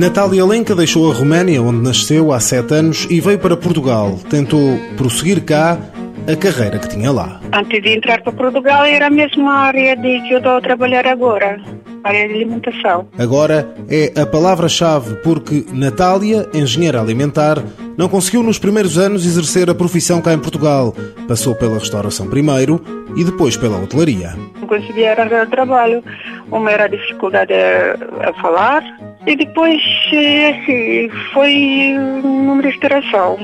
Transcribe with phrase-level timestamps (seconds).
[0.00, 4.18] Natália Lenca deixou a Roménia, onde nasceu há sete anos, e veio para Portugal.
[4.30, 5.78] Tentou prosseguir cá
[6.26, 7.38] a carreira que tinha lá.
[7.52, 11.06] Antes de entrar para Portugal era a mesma área de que eu estou a trabalhar
[11.06, 11.60] agora,
[12.02, 13.08] área de alimentação.
[13.18, 17.62] Agora é a palavra-chave porque Natália, engenheira alimentar,
[17.98, 20.94] não conseguiu nos primeiros anos exercer a profissão cá em Portugal.
[21.28, 22.82] Passou pela restauração primeiro
[23.14, 24.34] e depois pela hotelaria.
[24.58, 26.02] Não conseguia arranjar trabalho.
[26.50, 28.82] Uma era a dificuldade a, falar
[29.26, 33.38] e depois assim, foi numa restauração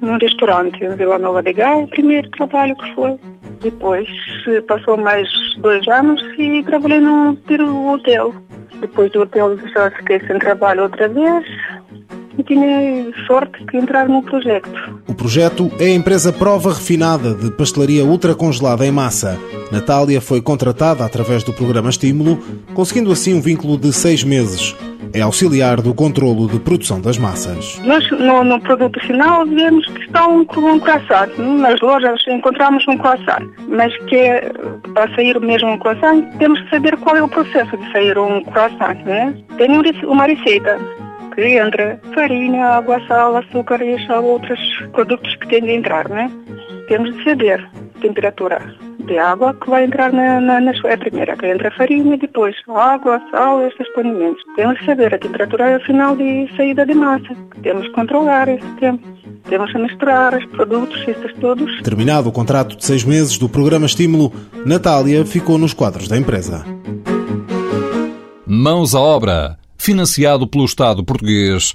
[0.00, 3.16] num restaurante em Vila Nova de Gaia, o primeiro trabalho que foi.
[3.62, 4.06] Depois
[4.68, 7.36] passou mais dois anos e trabalhei num
[7.88, 8.34] hotel.
[8.80, 11.44] Depois do hotel já fiquei sem trabalho outra vez
[12.38, 14.70] e tinha sorte de entrar no projeto.
[15.08, 19.38] O projeto é a empresa Prova Refinada de pastelaria ultracongelada em massa.
[19.70, 22.38] Natália foi contratada através do programa Estímulo,
[22.74, 24.76] conseguindo assim um vínculo de seis meses.
[25.12, 27.80] É auxiliar do controlo de produção das massas.
[27.84, 31.30] Nós, no, no produto final, vemos que está um, um croissant.
[31.38, 34.52] Nas lojas encontramos um croissant, mas que é,
[34.92, 38.42] para sair mesmo um croissant, temos que saber qual é o processo de sair um
[38.44, 38.96] croissant.
[39.04, 39.34] Né?
[39.56, 39.70] Tem
[40.04, 40.78] uma receita
[41.34, 44.58] que entra farinha, água, sal, açúcar e outros
[44.92, 46.30] produtos que têm de entrar, né?
[46.88, 47.68] Temos de saber
[48.00, 48.58] temperatura
[49.06, 52.16] de água que vai entrar na, na, na é a primeira, que entra a farinha,
[52.18, 54.42] depois água, sal, esses condimentos.
[54.56, 57.34] Temos de saber a temperatura final de saída de massa.
[57.62, 59.06] Temos que controlar esse tempo.
[59.48, 61.82] Temos que misturar os produtos, esses todos.
[61.82, 64.32] Terminado o contrato de seis meses do programa Estímulo,
[64.64, 66.64] Natália ficou nos quadros da empresa.
[68.46, 69.58] Mãos à obra.
[69.78, 71.74] Financiado pelo Estado português